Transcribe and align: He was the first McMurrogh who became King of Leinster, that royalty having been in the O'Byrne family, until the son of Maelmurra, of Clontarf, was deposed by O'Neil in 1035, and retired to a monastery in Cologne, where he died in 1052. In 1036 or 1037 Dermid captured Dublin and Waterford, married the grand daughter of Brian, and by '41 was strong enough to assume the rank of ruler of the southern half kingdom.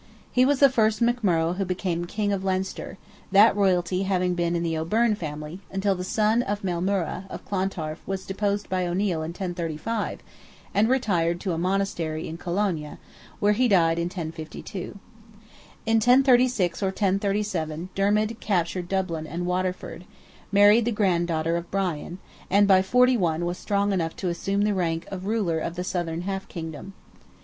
He 0.31 0.45
was 0.45 0.57
the 0.61 0.67
first 0.69 0.99
McMurrogh 0.99 1.57
who 1.57 1.63
became 1.63 2.05
King 2.05 2.33
of 2.33 2.43
Leinster, 2.43 2.97
that 3.31 3.55
royalty 3.55 4.01
having 4.01 4.33
been 4.33 4.55
in 4.55 4.63
the 4.63 4.75
O'Byrne 4.75 5.13
family, 5.13 5.59
until 5.69 5.93
the 5.93 6.03
son 6.03 6.41
of 6.41 6.63
Maelmurra, 6.63 7.25
of 7.29 7.45
Clontarf, 7.45 7.99
was 8.07 8.25
deposed 8.25 8.67
by 8.67 8.87
O'Neil 8.87 9.21
in 9.21 9.29
1035, 9.29 10.21
and 10.73 10.89
retired 10.89 11.39
to 11.41 11.51
a 11.53 11.57
monastery 11.59 12.27
in 12.27 12.37
Cologne, 12.37 12.97
where 13.39 13.53
he 13.53 13.67
died 13.67 13.99
in 13.99 14.05
1052. 14.05 14.97
In 15.85 15.97
1036 15.97 16.81
or 16.81 16.87
1037 16.87 17.89
Dermid 17.93 18.39
captured 18.39 18.87
Dublin 18.89 19.27
and 19.27 19.45
Waterford, 19.45 20.05
married 20.51 20.85
the 20.85 20.91
grand 20.91 21.27
daughter 21.27 21.55
of 21.55 21.69
Brian, 21.69 22.17
and 22.49 22.67
by 22.67 22.81
'41 22.81 23.45
was 23.45 23.59
strong 23.59 23.93
enough 23.93 24.15
to 24.15 24.29
assume 24.29 24.63
the 24.63 24.73
rank 24.73 25.05
of 25.11 25.27
ruler 25.27 25.59
of 25.59 25.75
the 25.75 25.83
southern 25.83 26.21
half 26.21 26.47
kingdom. 26.47 26.93